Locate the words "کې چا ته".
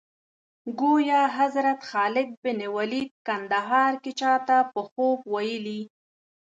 4.03-4.57